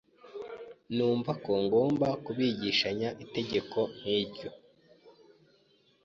[0.95, 4.49] numva ko ngomba kubigishanya itegeko nk’ iryo.